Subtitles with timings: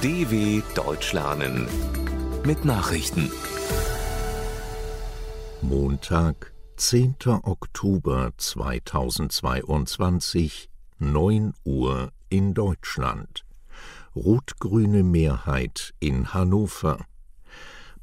[0.00, 1.66] DW Deutsch lernen
[2.46, 3.32] mit Nachrichten.
[5.60, 7.16] Montag, 10.
[7.42, 10.68] Oktober 2022,
[11.00, 13.44] 9 Uhr in Deutschland.
[14.14, 17.04] Rot-grüne Mehrheit in Hannover.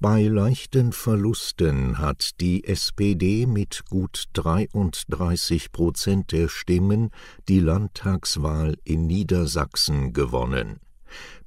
[0.02, 7.12] Bei leichten Verlusten hat die SPD mit gut 33 Prozent der Stimmen
[7.48, 10.82] die Landtagswahl in Niedersachsen gewonnen.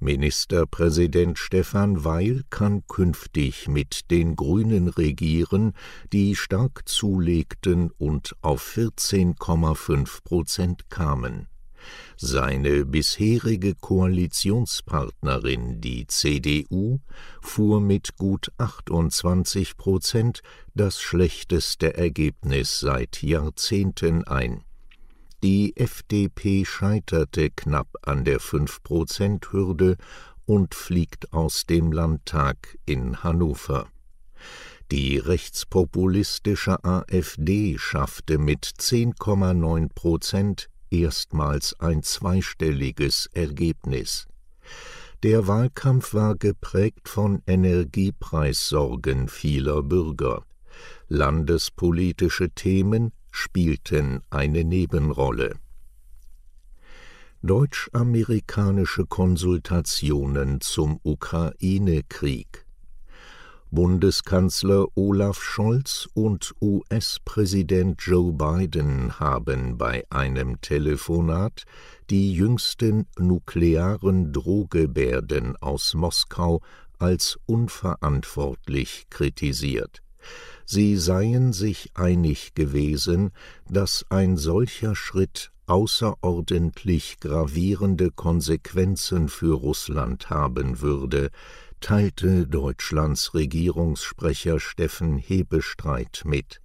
[0.01, 5.73] Ministerpräsident Stefan Weil kann künftig mit den Grünen regieren,
[6.13, 11.49] die stark zulegten und auf 14,5 Prozent kamen.
[12.17, 17.01] Seine bisherige Koalitionspartnerin, die CDU,
[17.41, 20.43] fuhr mit gut 28 Prozent
[20.75, 24.65] das schlechteste Ergebnis seit Jahrzehnten ein.
[25.43, 29.97] Die FDP scheiterte knapp an der 5-Prozent-Hürde
[30.47, 33.87] und fliegt aus dem Landtag in Hannover.
[34.91, 44.27] Die rechtspopulistische AfD schaffte mit 10,9 Prozent erstmals ein zweistelliges Ergebnis.
[45.23, 50.43] Der Wahlkampf war geprägt von Energiepreissorgen vieler Bürger.
[51.09, 55.57] Landespolitische Themen spielten eine Nebenrolle.
[57.43, 62.67] Deutsch-amerikanische Konsultationen zum Ukraine-Krieg
[63.71, 71.65] Bundeskanzler Olaf Scholz und US-Präsident Joe Biden haben bei einem Telefonat
[72.09, 76.63] die jüngsten nuklearen Drohgebärden aus Moskau
[76.99, 80.03] als unverantwortlich kritisiert.
[80.65, 83.31] Sie seien sich einig gewesen,
[83.69, 91.31] dass ein solcher Schritt außerordentlich gravierende Konsequenzen für Russland haben würde,
[91.81, 96.61] teilte Deutschlands Regierungssprecher Steffen Hebestreit mit.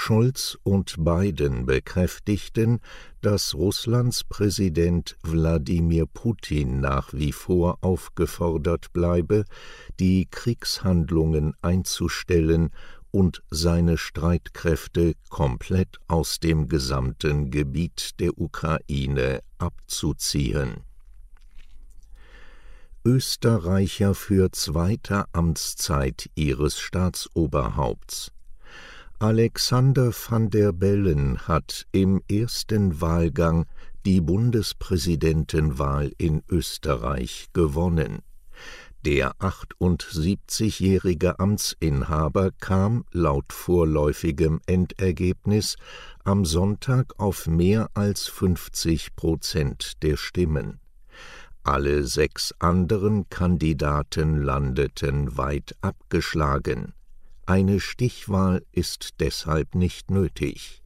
[0.00, 2.78] Scholz und Biden bekräftigten,
[3.20, 9.44] dass Russlands Präsident Wladimir Putin nach wie vor aufgefordert bleibe,
[9.98, 12.70] die Kriegshandlungen einzustellen
[13.10, 20.84] und seine Streitkräfte komplett aus dem gesamten Gebiet der Ukraine abzuziehen.
[23.04, 28.30] Österreicher für zweite Amtszeit ihres Staatsoberhaupts.
[29.20, 33.66] Alexander van der Bellen hat im ersten Wahlgang
[34.06, 38.22] die Bundespräsidentenwahl in Österreich gewonnen.
[39.04, 45.74] Der 78-jährige Amtsinhaber kam laut vorläufigem Endergebnis
[46.22, 50.78] am Sonntag auf mehr als 50 Prozent der Stimmen.
[51.64, 56.94] Alle sechs anderen Kandidaten landeten weit abgeschlagen.
[57.48, 60.82] Eine Stichwahl ist deshalb nicht nötig.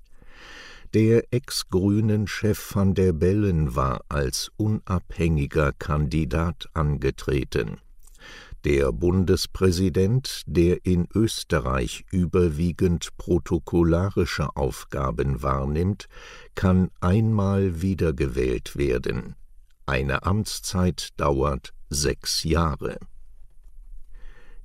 [0.95, 7.78] Der Ex-Grünen-Chef van der Bellen war als unabhängiger Kandidat angetreten.
[8.62, 16.06] Der Bundespräsident, der in Österreich überwiegend protokollarische Aufgaben wahrnimmt,
[16.55, 19.34] kann einmal wiedergewählt werden.
[19.84, 23.01] Eine Amtszeit dauert sechs Jahre.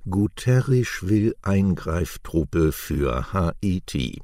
[0.08, 4.20] Guterres will Eingreiftruppe für Haiti.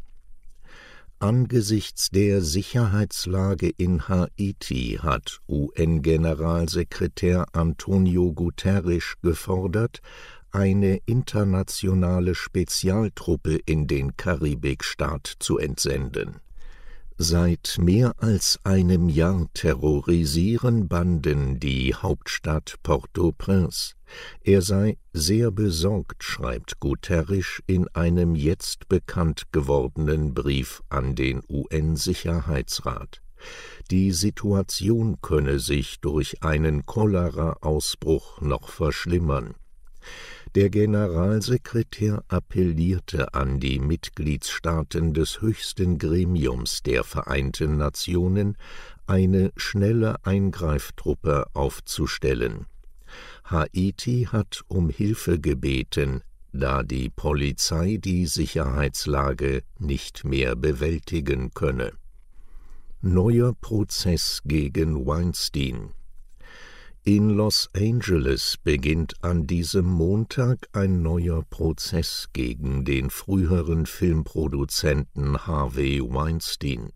[1.18, 10.00] Angesichts der Sicherheitslage in Haiti hat UN-Generalsekretär Antonio Guterres gefordert,
[10.50, 16.40] eine internationale Spezialtruppe in den Karibikstaat zu entsenden.
[17.16, 23.94] Seit mehr als einem Jahr terrorisieren Banden die Hauptstadt Port-au-Prince.
[24.42, 33.22] Er sei sehr besorgt, schreibt Guterres in einem jetzt bekannt gewordenen Brief an den UN-Sicherheitsrat.
[33.92, 39.54] Die Situation könne sich durch einen Cholera-Ausbruch noch verschlimmern.
[40.54, 48.56] Der Generalsekretär appellierte an die Mitgliedstaaten des höchsten Gremiums der Vereinten Nationen,
[49.08, 52.66] eine schnelle Eingreiftruppe aufzustellen.
[53.44, 56.22] Haiti hat um Hilfe gebeten,
[56.52, 61.90] da die Polizei die Sicherheitslage nicht mehr bewältigen könne.
[63.00, 65.94] Neuer Prozess gegen Weinstein
[67.06, 76.00] in Los Angeles beginnt an diesem Montag ein neuer Prozess gegen den früheren Filmproduzenten Harvey
[76.00, 76.92] Weinstein.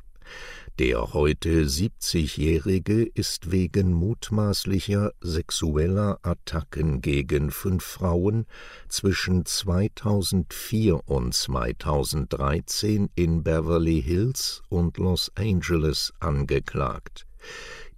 [0.79, 8.47] Der heute 70-Jährige ist wegen mutmaßlicher sexueller Attacken gegen fünf Frauen
[8.89, 17.27] zwischen 2004 und 2013 in Beverly Hills und Los Angeles angeklagt.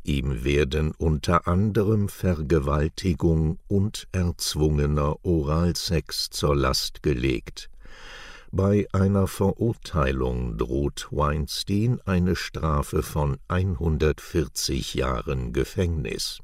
[0.02, 7.70] Ihm werden unter anderem Vergewaltigung und erzwungener Oralsex zur Last gelegt.
[8.50, 16.40] Bei einer Verurteilung droht Weinstein eine Strafe von 140 Jahren Gefängnis.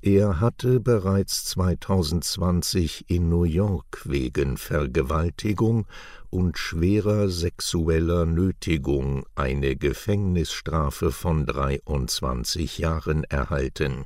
[0.00, 5.86] Er hatte bereits 2020 in New York wegen Vergewaltigung
[6.30, 14.04] und schwerer sexueller Nötigung eine Gefängnisstrafe von 23 Jahren erhalten.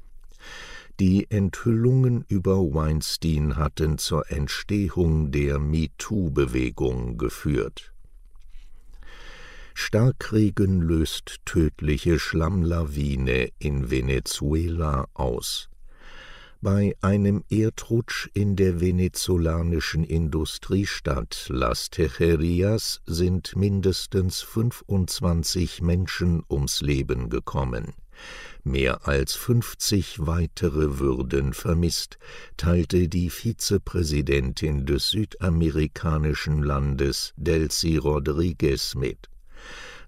[0.98, 7.91] Die Enthüllungen über Weinstein hatten zur Entstehung der MeToo-Bewegung geführt.
[9.74, 15.68] Starkregen löst tödliche Schlammlawine in Venezuela aus.
[16.60, 27.30] Bei einem Erdrutsch in der venezolanischen Industriestadt Las Tejerias sind mindestens 25 Menschen ums Leben
[27.30, 27.94] gekommen.
[28.62, 32.18] Mehr als 50 weitere würden vermisst,
[32.56, 39.31] teilte die Vizepräsidentin des südamerikanischen Landes Delcy Rodriguez mit.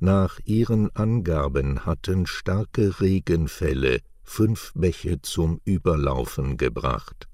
[0.00, 7.28] Nach ihren Angaben hatten starke Regenfälle fünf Bäche zum Überlaufen gebracht.